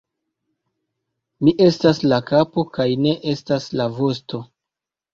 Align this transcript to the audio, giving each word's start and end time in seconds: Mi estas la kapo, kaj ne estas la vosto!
Mi 1.43 1.53
estas 1.67 2.03
la 2.13 2.21
kapo, 2.33 2.67
kaj 2.81 2.91
ne 3.05 3.15
estas 3.37 3.73
la 3.79 3.91
vosto! 4.03 4.47